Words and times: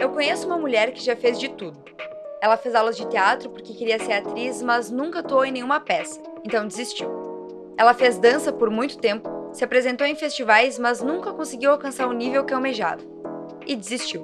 Eu 0.00 0.08
conheço 0.08 0.46
uma 0.46 0.56
mulher 0.56 0.92
que 0.92 1.04
já 1.04 1.14
fez 1.14 1.38
de 1.38 1.50
tudo. 1.50 1.78
Ela 2.40 2.56
fez 2.56 2.74
aulas 2.74 2.96
de 2.96 3.06
teatro 3.06 3.50
porque 3.50 3.74
queria 3.74 3.98
ser 3.98 4.14
atriz, 4.14 4.62
mas 4.62 4.90
nunca 4.90 5.18
atuou 5.18 5.44
em 5.44 5.52
nenhuma 5.52 5.78
peça, 5.78 6.18
então 6.42 6.66
desistiu. 6.66 7.06
Ela 7.76 7.92
fez 7.92 8.18
dança 8.18 8.50
por 8.50 8.70
muito 8.70 8.96
tempo, 8.96 9.28
se 9.52 9.62
apresentou 9.62 10.06
em 10.06 10.14
festivais, 10.14 10.78
mas 10.78 11.02
nunca 11.02 11.34
conseguiu 11.34 11.70
alcançar 11.70 12.06
o 12.06 12.14
nível 12.14 12.46
que 12.46 12.54
almejava. 12.54 13.02
E 13.66 13.76
desistiu. 13.76 14.22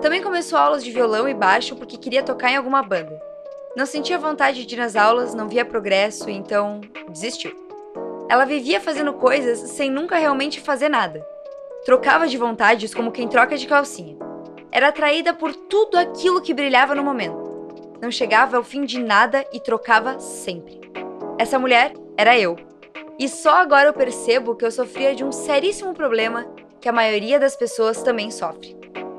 Também 0.00 0.22
começou 0.22 0.58
aulas 0.58 0.82
de 0.82 0.90
violão 0.90 1.28
e 1.28 1.34
baixo 1.34 1.76
porque 1.76 1.98
queria 1.98 2.22
tocar 2.22 2.50
em 2.50 2.56
alguma 2.56 2.82
banda. 2.82 3.20
Não 3.76 3.84
sentia 3.84 4.18
vontade 4.18 4.64
de 4.64 4.74
ir 4.74 4.78
nas 4.78 4.96
aulas, 4.96 5.34
não 5.34 5.46
via 5.46 5.62
progresso, 5.66 6.30
então 6.30 6.80
desistiu. 7.10 7.54
Ela 8.30 8.46
vivia 8.46 8.80
fazendo 8.80 9.12
coisas 9.12 9.58
sem 9.58 9.90
nunca 9.90 10.16
realmente 10.16 10.58
fazer 10.58 10.88
nada. 10.88 11.22
Trocava 11.84 12.26
de 12.26 12.38
vontades 12.38 12.94
como 12.94 13.12
quem 13.12 13.28
troca 13.28 13.58
de 13.58 13.66
calcinha 13.66 14.25
era 14.76 14.88
atraída 14.88 15.32
por 15.32 15.54
tudo 15.54 15.96
aquilo 15.96 16.42
que 16.42 16.52
brilhava 16.52 16.94
no 16.94 17.02
momento. 17.02 17.96
Não 17.98 18.10
chegava 18.10 18.58
ao 18.58 18.62
fim 18.62 18.84
de 18.84 19.02
nada 19.02 19.42
e 19.50 19.58
trocava 19.58 20.20
sempre. 20.20 20.78
Essa 21.38 21.58
mulher 21.58 21.94
era 22.14 22.38
eu. 22.38 22.56
E 23.18 23.26
só 23.26 23.62
agora 23.62 23.88
eu 23.88 23.94
percebo 23.94 24.54
que 24.54 24.66
eu 24.66 24.70
sofria 24.70 25.14
de 25.14 25.24
um 25.24 25.32
seríssimo 25.32 25.94
problema 25.94 26.46
que 26.78 26.90
a 26.90 26.92
maioria 26.92 27.40
das 27.40 27.56
pessoas 27.56 28.02
também 28.02 28.30
sofre: 28.30 28.76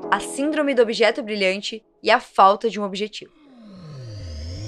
a 0.08 0.20
síndrome 0.20 0.74
do 0.76 0.82
objeto 0.82 1.24
brilhante 1.24 1.84
e 2.00 2.08
a 2.08 2.20
falta 2.20 2.70
de 2.70 2.78
um 2.78 2.84
objetivo. 2.84 3.32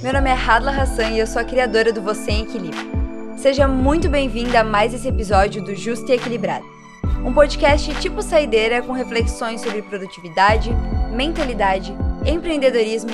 Meu 0.02 0.12
nome 0.12 0.28
é 0.28 0.34
Hadla 0.34 0.72
Hassan 0.72 1.10
e 1.10 1.20
eu 1.20 1.26
sou 1.28 1.40
a 1.40 1.44
criadora 1.44 1.92
do 1.92 2.02
Você 2.02 2.32
em 2.32 2.42
Equilíbrio. 2.42 2.90
Seja 3.38 3.68
muito 3.68 4.08
bem-vinda 4.08 4.58
a 4.58 4.64
mais 4.64 4.92
esse 4.92 5.06
episódio 5.06 5.62
do 5.62 5.72
Justo 5.72 6.10
e 6.10 6.16
Equilibrado 6.16 6.79
um 7.24 7.32
podcast 7.32 7.94
tipo 8.00 8.22
saideira 8.22 8.82
com 8.82 8.92
reflexões 8.92 9.60
sobre 9.60 9.82
produtividade, 9.82 10.70
mentalidade, 11.12 11.94
empreendedorismo, 12.24 13.10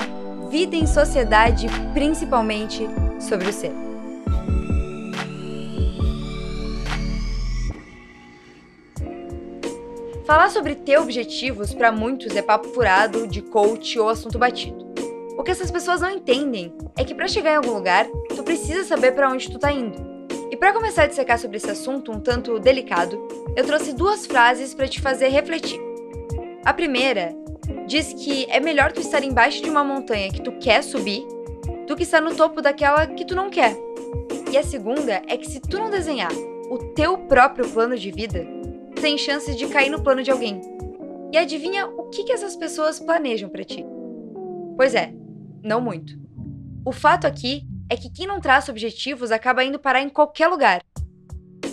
vida 0.49 0.75
em 0.75 0.87
sociedade 0.87 1.67
e 1.67 1.93
principalmente 1.93 2.87
sobre 3.19 3.49
o 3.49 3.53
ser. 3.53 3.73
Falar 10.25 10.49
sobre 10.49 10.75
ter 10.75 10.97
objetivos 10.97 11.73
para 11.73 11.91
muitos 11.91 12.35
é 12.35 12.41
papo 12.41 12.67
furado, 12.69 13.27
de 13.27 13.41
coach 13.41 13.97
ou 13.97 14.09
assunto 14.09 14.37
batido. 14.37 14.85
O 15.37 15.43
que 15.43 15.51
essas 15.51 15.71
pessoas 15.71 16.01
não 16.01 16.09
entendem 16.09 16.73
é 16.97 17.03
que 17.03 17.15
para 17.15 17.27
chegar 17.27 17.53
em 17.53 17.55
algum 17.57 17.73
lugar, 17.73 18.05
tu 18.35 18.43
precisa 18.43 18.83
saber 18.83 19.13
para 19.13 19.29
onde 19.29 19.49
tu 19.49 19.57
tá 19.57 19.71
indo. 19.71 20.16
E 20.57 20.59
para 20.59 20.73
começar 20.73 21.03
a 21.03 21.05
dissecar 21.05 21.37
sobre 21.37 21.57
esse 21.57 21.69
assunto 21.69 22.11
um 22.11 22.19
tanto 22.19 22.59
delicado, 22.59 23.27
eu 23.55 23.63
trouxe 23.63 23.93
duas 23.93 24.25
frases 24.25 24.73
para 24.73 24.87
te 24.87 24.99
fazer 24.99 25.27
refletir. 25.27 25.79
A 26.65 26.73
primeira 26.73 27.31
diz 27.85 28.11
que 28.11 28.47
é 28.49 28.59
melhor 28.59 28.91
tu 28.91 28.99
estar 28.99 29.23
embaixo 29.23 29.61
de 29.61 29.69
uma 29.69 29.83
montanha 29.83 30.31
que 30.31 30.41
tu 30.41 30.53
quer 30.53 30.83
subir 30.83 31.23
do 31.85 31.95
que 31.95 32.01
estar 32.01 32.21
no 32.21 32.33
topo 32.35 32.59
daquela 32.59 33.05
que 33.05 33.23
tu 33.23 33.35
não 33.35 33.51
quer. 33.51 33.77
E 34.51 34.57
a 34.57 34.63
segunda 34.63 35.21
é 35.27 35.37
que 35.37 35.47
se 35.47 35.59
tu 35.59 35.77
não 35.77 35.91
desenhar 35.91 36.31
o 36.71 36.79
teu 36.95 37.19
próprio 37.19 37.69
plano 37.69 37.95
de 37.95 38.09
vida, 38.09 38.43
tem 38.99 39.15
chances 39.15 39.55
de 39.55 39.67
cair 39.67 39.91
no 39.91 40.01
plano 40.01 40.23
de 40.23 40.31
alguém. 40.31 40.59
E 41.31 41.37
adivinha 41.37 41.85
o 41.85 42.05
que, 42.05 42.23
que 42.23 42.33
essas 42.33 42.55
pessoas 42.55 42.99
planejam 42.99 43.47
para 43.47 43.63
ti? 43.63 43.85
Pois 44.75 44.95
é, 44.95 45.13
não 45.61 45.79
muito. 45.79 46.17
O 46.83 46.91
fato 46.91 47.27
aqui 47.27 47.61
é 47.89 47.95
que 47.95 48.09
quem 48.09 48.27
não 48.27 48.41
traça 48.41 48.71
objetivos 48.71 49.31
acaba 49.31 49.63
indo 49.63 49.79
parar 49.79 50.01
em 50.01 50.09
qualquer 50.09 50.47
lugar. 50.47 50.81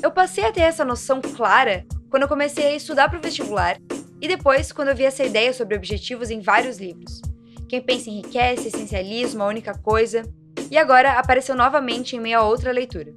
Eu 0.02 0.10
passei 0.10 0.44
a 0.44 0.52
ter 0.52 0.60
essa 0.60 0.84
noção 0.84 1.20
clara 1.20 1.84
quando 2.10 2.22
eu 2.22 2.28
comecei 2.28 2.66
a 2.66 2.74
estudar 2.74 3.08
para 3.08 3.18
o 3.18 3.22
vestibular 3.22 3.78
e 4.20 4.28
depois 4.28 4.72
quando 4.72 4.88
eu 4.88 4.96
vi 4.96 5.04
essa 5.04 5.24
ideia 5.24 5.52
sobre 5.52 5.76
objetivos 5.76 6.30
em 6.30 6.40
vários 6.40 6.78
livros. 6.78 7.20
Quem 7.68 7.80
pensa 7.80 8.10
enriquece, 8.10 8.68
essencialismo, 8.68 9.42
a 9.42 9.48
única 9.48 9.76
coisa. 9.76 10.22
E 10.70 10.78
agora 10.78 11.12
apareceu 11.18 11.54
novamente 11.54 12.16
em 12.16 12.20
meio 12.20 12.38
a 12.38 12.42
outra 12.42 12.70
leitura. 12.70 13.12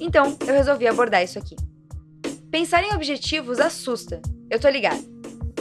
Então, 0.00 0.36
eu 0.46 0.54
resolvi 0.54 0.86
abordar 0.86 1.22
isso 1.22 1.38
aqui. 1.38 1.56
Pensar 2.50 2.82
em 2.82 2.94
objetivos 2.94 3.60
assusta, 3.60 4.22
eu 4.50 4.58
tô 4.58 4.68
ligado. 4.68 5.02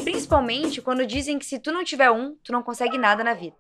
Principalmente 0.03 0.81
quando 0.81 1.06
dizem 1.06 1.38
que 1.38 1.46
se 1.46 1.59
tu 1.59 1.72
não 1.72 1.84
tiver 1.84 2.09
um, 2.09 2.36
tu 2.44 2.52
não 2.52 2.64
consegue 2.64 2.97
nada 2.97 3.24
na 3.24 3.34
vida. 3.34 3.56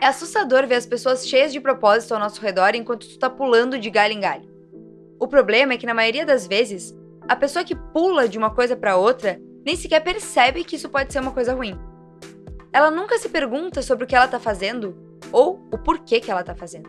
É 0.00 0.06
assustador 0.06 0.66
ver 0.66 0.76
as 0.76 0.86
pessoas 0.86 1.28
cheias 1.28 1.52
de 1.52 1.60
propósito 1.60 2.14
ao 2.14 2.20
nosso 2.20 2.40
redor 2.40 2.74
enquanto 2.74 3.06
tu 3.06 3.18
tá 3.18 3.28
pulando 3.28 3.78
de 3.78 3.90
galho 3.90 4.14
em 4.14 4.20
galho. 4.20 4.48
O 5.20 5.28
problema 5.28 5.74
é 5.74 5.76
que 5.76 5.86
na 5.86 5.92
maioria 5.92 6.24
das 6.24 6.46
vezes, 6.46 6.96
a 7.28 7.36
pessoa 7.36 7.64
que 7.64 7.74
pula 7.74 8.28
de 8.28 8.38
uma 8.38 8.50
coisa 8.50 8.76
para 8.76 8.96
outra 8.96 9.38
nem 9.66 9.76
sequer 9.76 10.00
percebe 10.00 10.64
que 10.64 10.76
isso 10.76 10.88
pode 10.88 11.12
ser 11.12 11.20
uma 11.20 11.32
coisa 11.32 11.52
ruim. 11.52 11.78
Ela 12.72 12.90
nunca 12.90 13.18
se 13.18 13.28
pergunta 13.28 13.82
sobre 13.82 14.04
o 14.04 14.06
que 14.06 14.16
ela 14.16 14.28
tá 14.28 14.38
fazendo 14.38 14.96
ou 15.32 15.60
o 15.70 15.76
porquê 15.76 16.20
que 16.20 16.30
ela 16.30 16.42
tá 16.42 16.54
fazendo. 16.54 16.88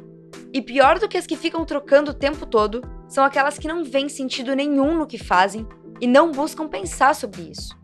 E 0.53 0.61
pior 0.61 1.00
do 1.00 1.09
que 1.09 1.17
as 1.17 1.28
que 1.28 1.35
ficam 1.35 1.66
trocando 1.66 2.11
o 2.11 2.13
tempo 2.13 2.46
todo 2.46 2.81
são 3.07 3.25
aquelas 3.25 3.57
que 3.57 3.67
não 3.67 3.84
veem 3.84 4.07
sentido 4.07 4.56
nenhum 4.56 4.97
no 4.97 5.07
que 5.07 5.17
fazem 5.17 5.67
e 6.00 6.07
não 6.07 6.31
buscam 6.31 6.67
pensar 6.67 7.13
sobre 7.13 7.41
isso 7.41 7.78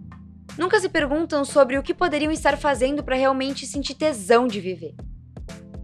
nunca 0.57 0.79
se 0.79 0.89
perguntam 0.89 1.43
sobre 1.43 1.77
o 1.77 1.83
que 1.83 1.93
poderiam 1.93 2.31
estar 2.31 2.57
fazendo 2.57 3.03
para 3.03 3.15
realmente 3.15 3.65
sentir 3.65 3.95
tesão 3.95 4.47
de 4.47 4.59
viver. 4.59 4.95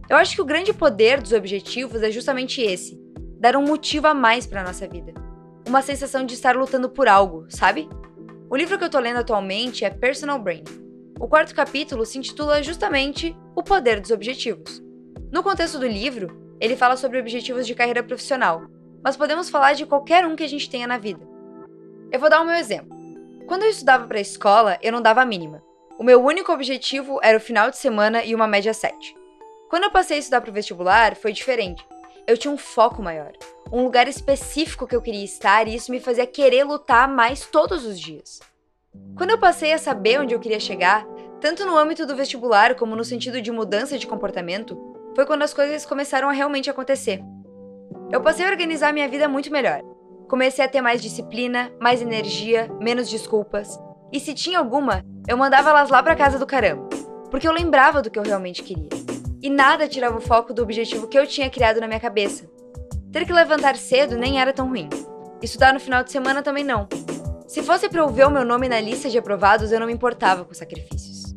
Eu 0.08 0.16
acho 0.16 0.34
que 0.34 0.42
o 0.42 0.44
grande 0.44 0.72
poder 0.72 1.20
dos 1.20 1.32
objetivos 1.32 2.02
é 2.02 2.10
justamente 2.10 2.60
esse: 2.60 3.00
dar 3.38 3.56
um 3.56 3.64
motivo 3.64 4.06
a 4.06 4.14
mais 4.14 4.46
para 4.46 4.62
nossa 4.62 4.86
vida. 4.86 5.14
Uma 5.66 5.82
sensação 5.82 6.26
de 6.26 6.34
estar 6.34 6.56
lutando 6.56 6.90
por 6.90 7.08
algo, 7.08 7.46
sabe? 7.48 7.88
O 8.50 8.56
livro 8.56 8.76
que 8.76 8.84
eu 8.84 8.90
tô 8.90 8.98
lendo 8.98 9.18
atualmente 9.18 9.84
é 9.84 9.90
Personal 9.90 10.38
Brain. 10.38 10.64
O 11.18 11.28
quarto 11.28 11.54
capítulo 11.54 12.04
se 12.04 12.18
intitula 12.18 12.62
justamente 12.62 13.34
O 13.54 13.62
Poder 13.62 14.00
dos 14.00 14.10
Objetivos. 14.10 14.82
No 15.30 15.42
contexto 15.42 15.78
do 15.78 15.86
livro, 15.86 16.56
ele 16.60 16.76
fala 16.76 16.96
sobre 16.96 17.18
objetivos 17.18 17.66
de 17.66 17.74
carreira 17.74 18.02
profissional, 18.02 18.66
mas 19.02 19.16
podemos 19.16 19.48
falar 19.48 19.72
de 19.72 19.86
qualquer 19.86 20.26
um 20.26 20.36
que 20.36 20.42
a 20.42 20.48
gente 20.48 20.68
tenha 20.68 20.86
na 20.86 20.98
vida. 20.98 21.26
Eu 22.10 22.20
vou 22.20 22.28
dar 22.28 22.42
o 22.42 22.44
meu 22.44 22.54
exemplo. 22.54 22.91
Quando 23.46 23.64
eu 23.64 23.70
estudava 23.70 24.06
para 24.06 24.18
a 24.18 24.22
escola, 24.22 24.78
eu 24.82 24.92
não 24.92 25.02
dava 25.02 25.22
a 25.22 25.26
mínima. 25.26 25.62
O 25.98 26.04
meu 26.04 26.22
único 26.24 26.52
objetivo 26.52 27.18
era 27.22 27.36
o 27.36 27.40
final 27.40 27.70
de 27.70 27.76
semana 27.76 28.24
e 28.24 28.34
uma 28.34 28.46
média 28.46 28.72
7. 28.72 29.14
Quando 29.68 29.84
eu 29.84 29.90
passei 29.90 30.16
a 30.16 30.20
estudar 30.20 30.40
para 30.40 30.50
o 30.50 30.54
vestibular, 30.54 31.16
foi 31.16 31.32
diferente. 31.32 31.86
Eu 32.26 32.38
tinha 32.38 32.52
um 32.52 32.58
foco 32.58 33.02
maior, 33.02 33.32
um 33.72 33.82
lugar 33.82 34.06
específico 34.06 34.86
que 34.86 34.94
eu 34.94 35.02
queria 35.02 35.24
estar 35.24 35.66
e 35.66 35.74
isso 35.74 35.90
me 35.90 36.00
fazia 36.00 36.26
querer 36.26 36.64
lutar 36.64 37.08
mais 37.08 37.46
todos 37.46 37.84
os 37.84 37.98
dias. 37.98 38.40
Quando 39.16 39.30
eu 39.30 39.38
passei 39.38 39.72
a 39.72 39.78
saber 39.78 40.20
onde 40.20 40.34
eu 40.34 40.40
queria 40.40 40.60
chegar, 40.60 41.04
tanto 41.40 41.66
no 41.66 41.76
âmbito 41.76 42.06
do 42.06 42.14
vestibular 42.14 42.74
como 42.76 42.94
no 42.94 43.04
sentido 43.04 43.42
de 43.42 43.50
mudança 43.50 43.98
de 43.98 44.06
comportamento, 44.06 44.78
foi 45.14 45.26
quando 45.26 45.42
as 45.42 45.52
coisas 45.52 45.84
começaram 45.84 46.28
a 46.28 46.32
realmente 46.32 46.70
acontecer. 46.70 47.22
Eu 48.10 48.20
passei 48.20 48.46
a 48.46 48.50
organizar 48.50 48.92
minha 48.92 49.08
vida 49.08 49.26
muito 49.28 49.50
melhor. 49.50 49.82
Comecei 50.32 50.64
a 50.64 50.68
ter 50.68 50.80
mais 50.80 51.02
disciplina, 51.02 51.70
mais 51.78 52.00
energia, 52.00 52.66
menos 52.80 53.10
desculpas. 53.10 53.78
E 54.10 54.18
se 54.18 54.32
tinha 54.32 54.58
alguma, 54.58 55.04
eu 55.28 55.36
mandava 55.36 55.68
elas 55.68 55.90
lá 55.90 56.02
para 56.02 56.16
casa 56.16 56.38
do 56.38 56.46
caramba, 56.46 56.88
porque 57.30 57.46
eu 57.46 57.52
lembrava 57.52 58.00
do 58.00 58.10
que 58.10 58.18
eu 58.18 58.22
realmente 58.22 58.62
queria. 58.62 58.88
E 59.42 59.50
nada 59.50 59.86
tirava 59.86 60.16
o 60.16 60.22
foco 60.22 60.54
do 60.54 60.62
objetivo 60.62 61.06
que 61.06 61.18
eu 61.18 61.26
tinha 61.26 61.50
criado 61.50 61.80
na 61.80 61.86
minha 61.86 62.00
cabeça. 62.00 62.50
Ter 63.12 63.26
que 63.26 63.32
levantar 63.32 63.76
cedo 63.76 64.16
nem 64.16 64.40
era 64.40 64.54
tão 64.54 64.68
ruim. 64.68 64.88
Estudar 65.42 65.74
no 65.74 65.80
final 65.80 66.02
de 66.02 66.10
semana 66.10 66.42
também 66.42 66.64
não. 66.64 66.88
Se 67.46 67.62
fosse 67.62 67.86
para 67.90 68.00
eu 68.00 68.08
ver 68.08 68.26
o 68.26 68.30
meu 68.30 68.42
nome 68.42 68.70
na 68.70 68.80
lista 68.80 69.10
de 69.10 69.18
aprovados, 69.18 69.70
eu 69.70 69.78
não 69.78 69.86
me 69.86 69.92
importava 69.92 70.46
com 70.46 70.54
sacrifícios. 70.54 71.34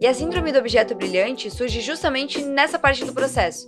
E 0.00 0.06
a 0.08 0.12
síndrome 0.12 0.50
do 0.50 0.58
objeto 0.58 0.96
brilhante 0.96 1.48
surge 1.48 1.80
justamente 1.80 2.42
nessa 2.42 2.76
parte 2.76 3.04
do 3.04 3.12
processo, 3.12 3.66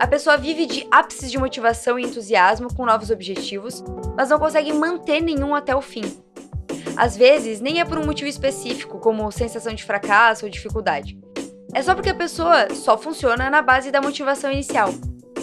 a 0.00 0.06
pessoa 0.06 0.38
vive 0.38 0.64
de 0.64 0.86
ápices 0.90 1.30
de 1.30 1.36
motivação 1.36 1.98
e 1.98 2.02
entusiasmo 2.02 2.74
com 2.74 2.86
novos 2.86 3.10
objetivos, 3.10 3.84
mas 4.16 4.30
não 4.30 4.38
consegue 4.38 4.72
manter 4.72 5.20
nenhum 5.20 5.54
até 5.54 5.76
o 5.76 5.82
fim. 5.82 6.00
Às 6.96 7.14
vezes, 7.14 7.60
nem 7.60 7.80
é 7.80 7.84
por 7.84 7.98
um 7.98 8.06
motivo 8.06 8.26
específico, 8.26 8.98
como 8.98 9.30
sensação 9.30 9.74
de 9.74 9.84
fracasso 9.84 10.46
ou 10.46 10.50
dificuldade. 10.50 11.20
É 11.74 11.82
só 11.82 11.94
porque 11.94 12.08
a 12.08 12.14
pessoa 12.14 12.74
só 12.74 12.96
funciona 12.96 13.50
na 13.50 13.60
base 13.60 13.90
da 13.90 14.00
motivação 14.00 14.50
inicial. 14.50 14.88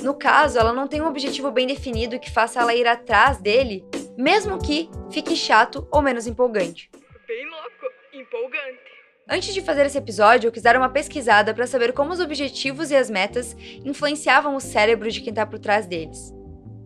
No 0.01 0.15
caso, 0.15 0.57
ela 0.57 0.74
não 0.74 0.88
tem 0.88 1.03
um 1.03 1.07
objetivo 1.07 1.51
bem 1.51 1.68
definido 1.68 2.19
que 2.19 2.31
faça 2.31 2.60
ela 2.60 2.74
ir 2.74 2.88
atrás 2.88 3.38
dele, 3.38 3.86
mesmo 4.18 4.57
que 4.57 4.89
fique 5.12 5.36
chato 5.36 5.88
ou 5.92 6.01
menos 6.01 6.25
empolgante. 6.25 6.89
Bem 7.27 7.45
louco, 7.48 7.94
empolgante. 8.12 8.96
Antes 9.29 9.53
de 9.53 9.62
fazer 9.62 9.85
esse 9.85 9.97
episódio, 9.97 10.47
eu 10.47 10.51
quis 10.53 10.63
dar 10.63 10.77
uma 10.77 10.88
pesquisada 10.88 11.53
para 11.53 11.68
saber 11.68 11.91
como 11.91 12.13
os 12.13 12.21
objetivos 12.21 12.91
e 12.91 12.95
as 12.95 13.09
metas 13.09 13.57
influenciavam 13.83 14.56
o 14.56 14.62
cérebro 14.62 15.12
de 15.12 15.19
quem 15.19 15.31
está 15.31 15.45
por 15.45 15.59
trás 15.59 15.85
deles. 15.85 16.33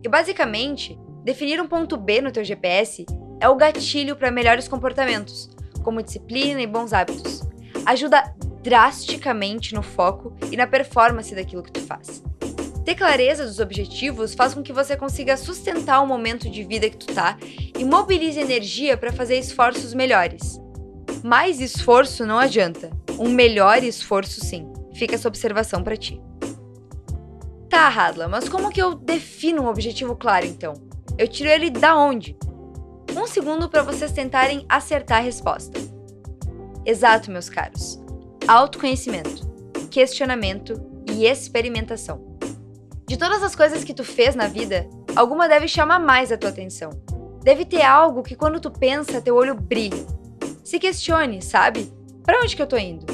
E 0.02 0.08
basicamente, 0.08 0.98
definir 1.22 1.60
um 1.60 1.68
ponto 1.68 1.96
B 1.96 2.20
no 2.20 2.32
teu 2.32 2.42
GPS 2.42 3.06
é 3.40 3.48
o 3.48 3.54
gatilho 3.54 4.16
para 4.16 4.32
melhores 4.32 4.66
comportamentos, 4.66 5.50
como 5.84 6.02
disciplina 6.02 6.60
e 6.60 6.66
bons 6.66 6.92
hábitos. 6.92 7.42
Ajuda 7.86 8.34
drasticamente 8.60 9.72
no 9.72 9.82
foco 9.82 10.36
e 10.50 10.56
na 10.56 10.66
performance 10.66 11.32
daquilo 11.36 11.62
que 11.62 11.72
tu 11.72 11.80
faz. 11.80 12.24
Ter 12.84 12.96
clareza 12.96 13.46
dos 13.46 13.60
objetivos 13.60 14.34
faz 14.34 14.52
com 14.52 14.64
que 14.64 14.72
você 14.72 14.96
consiga 14.96 15.36
sustentar 15.36 16.00
o 16.00 16.08
momento 16.08 16.50
de 16.50 16.64
vida 16.64 16.90
que 16.90 16.96
tu 16.96 17.06
tá 17.06 17.38
e 17.78 17.84
mobilize 17.84 18.40
energia 18.40 18.96
para 18.96 19.12
fazer 19.12 19.38
esforços 19.38 19.94
melhores. 19.94 20.61
Mais 21.22 21.60
esforço 21.60 22.26
não 22.26 22.38
adianta. 22.38 22.90
Um 23.18 23.28
melhor 23.28 23.82
esforço 23.82 24.44
sim. 24.44 24.72
Fica 24.94 25.14
essa 25.14 25.28
observação 25.28 25.82
para 25.82 25.96
ti. 25.96 26.20
Tá, 27.68 27.88
Hadla, 27.88 28.28
mas 28.28 28.48
como 28.48 28.70
que 28.70 28.82
eu 28.82 28.94
defino 28.94 29.62
um 29.62 29.68
objetivo 29.68 30.14
claro 30.14 30.44
então? 30.44 30.74
Eu 31.16 31.28
tiro 31.28 31.48
ele 31.48 31.70
da 31.70 31.96
onde? 31.96 32.36
Um 33.16 33.26
segundo 33.26 33.68
para 33.68 33.82
vocês 33.82 34.12
tentarem 34.12 34.66
acertar 34.68 35.18
a 35.18 35.22
resposta. 35.22 35.78
Exato, 36.84 37.30
meus 37.30 37.48
caros. 37.48 37.98
Autoconhecimento, 38.46 39.46
questionamento 39.90 40.74
e 41.08 41.24
experimentação. 41.26 42.36
De 43.06 43.16
todas 43.16 43.42
as 43.42 43.54
coisas 43.54 43.84
que 43.84 43.94
tu 43.94 44.04
fez 44.04 44.34
na 44.34 44.48
vida, 44.48 44.88
alguma 45.14 45.48
deve 45.48 45.68
chamar 45.68 45.98
mais 45.98 46.32
a 46.32 46.36
tua 46.36 46.50
atenção. 46.50 46.90
Deve 47.42 47.64
ter 47.64 47.82
algo 47.82 48.22
que 48.22 48.34
quando 48.36 48.60
tu 48.60 48.70
pensa, 48.70 49.20
teu 49.20 49.36
olho 49.36 49.54
brilha. 49.54 50.06
Se 50.62 50.78
questione, 50.78 51.42
sabe? 51.42 51.92
Para 52.24 52.40
onde 52.40 52.54
que 52.54 52.62
eu 52.62 52.66
tô 52.66 52.76
indo? 52.76 53.06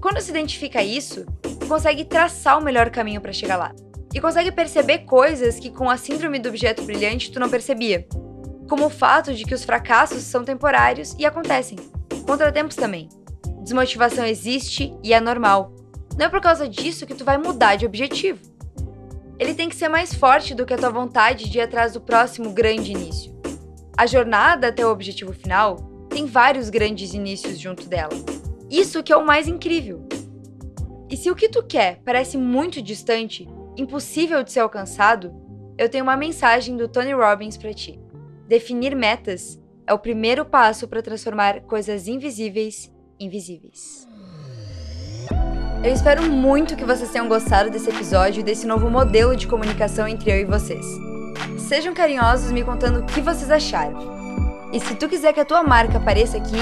Quando 0.00 0.20
se 0.20 0.30
identifica 0.30 0.82
isso, 0.82 1.26
consegue 1.68 2.04
traçar 2.04 2.58
o 2.58 2.62
melhor 2.62 2.90
caminho 2.90 3.20
para 3.20 3.32
chegar 3.32 3.56
lá. 3.56 3.74
E 4.14 4.20
consegue 4.20 4.50
perceber 4.50 5.00
coisas 5.00 5.58
que 5.58 5.70
com 5.70 5.88
a 5.88 5.96
síndrome 5.96 6.38
do 6.38 6.48
objeto 6.48 6.82
brilhante 6.82 7.30
tu 7.30 7.38
não 7.38 7.50
percebia. 7.50 8.06
Como 8.68 8.86
o 8.86 8.90
fato 8.90 9.34
de 9.34 9.44
que 9.44 9.54
os 9.54 9.64
fracassos 9.64 10.22
são 10.22 10.44
temporários 10.44 11.14
e 11.18 11.26
acontecem. 11.26 11.78
Contratempos 12.26 12.76
também. 12.76 13.08
Desmotivação 13.62 14.24
existe 14.24 14.94
e 15.02 15.12
é 15.12 15.20
normal. 15.20 15.74
Não 16.16 16.26
é 16.26 16.28
por 16.28 16.40
causa 16.40 16.68
disso 16.68 17.06
que 17.06 17.14
tu 17.14 17.24
vai 17.24 17.38
mudar 17.38 17.76
de 17.76 17.86
objetivo 17.86 18.48
ele 19.38 19.54
tem 19.54 19.68
que 19.68 19.76
ser 19.76 19.88
mais 19.88 20.12
forte 20.12 20.52
do 20.52 20.66
que 20.66 20.74
a 20.74 20.76
tua 20.76 20.90
vontade 20.90 21.48
de 21.48 21.58
ir 21.58 21.60
atrás 21.60 21.92
do 21.92 22.00
próximo 22.00 22.50
grande 22.50 22.90
início. 22.90 23.32
A 23.96 24.04
jornada 24.04 24.68
até 24.68 24.84
o 24.84 24.90
objetivo 24.90 25.32
final 25.32 25.76
tem 26.08 26.26
vários 26.26 26.70
grandes 26.70 27.14
inícios 27.14 27.58
junto 27.58 27.88
dela. 27.88 28.14
Isso 28.70 29.02
que 29.02 29.12
é 29.12 29.16
o 29.16 29.24
mais 29.24 29.48
incrível. 29.48 30.06
E 31.10 31.16
se 31.16 31.30
o 31.30 31.34
que 31.34 31.48
tu 31.48 31.62
quer 31.62 32.00
parece 32.04 32.36
muito 32.36 32.82
distante, 32.82 33.48
impossível 33.76 34.42
de 34.42 34.52
ser 34.52 34.60
alcançado, 34.60 35.34
eu 35.78 35.88
tenho 35.88 36.04
uma 36.04 36.16
mensagem 36.16 36.76
do 36.76 36.88
Tony 36.88 37.12
Robbins 37.12 37.56
para 37.56 37.72
ti. 37.72 37.98
Definir 38.46 38.94
metas 38.94 39.58
é 39.86 39.94
o 39.94 39.98
primeiro 39.98 40.44
passo 40.44 40.86
para 40.86 41.02
transformar 41.02 41.60
coisas 41.62 42.08
invisíveis 42.08 42.92
em 43.18 43.28
visíveis. 43.28 44.06
Eu 45.82 45.92
espero 45.92 46.24
muito 46.24 46.76
que 46.76 46.84
vocês 46.84 47.10
tenham 47.10 47.28
gostado 47.28 47.70
desse 47.70 47.88
episódio 47.88 48.40
e 48.40 48.42
desse 48.42 48.66
novo 48.66 48.90
modelo 48.90 49.36
de 49.36 49.46
comunicação 49.46 50.08
entre 50.08 50.30
eu 50.32 50.40
e 50.40 50.44
vocês. 50.44 50.84
Sejam 51.56 51.94
carinhosos 51.94 52.50
me 52.50 52.64
contando 52.64 53.00
o 53.00 53.06
que 53.06 53.20
vocês 53.20 53.50
acharam. 53.50 54.17
E 54.72 54.80
se 54.80 54.94
tu 54.94 55.08
quiser 55.08 55.32
que 55.32 55.40
a 55.40 55.44
tua 55.44 55.62
marca 55.62 55.98
apareça 55.98 56.36
aqui, 56.36 56.56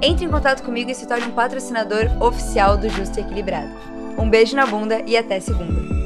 entre 0.00 0.24
em 0.24 0.30
contato 0.30 0.62
comigo 0.62 0.90
e 0.90 0.94
se 0.94 1.06
torne 1.06 1.26
um 1.26 1.32
patrocinador 1.32 2.04
oficial 2.20 2.76
do 2.76 2.88
Justo 2.88 3.18
e 3.18 3.22
Equilibrado. 3.22 3.72
Um 4.16 4.30
beijo 4.30 4.54
na 4.54 4.66
bunda 4.66 5.02
e 5.06 5.16
até 5.16 5.40
segunda. 5.40 5.97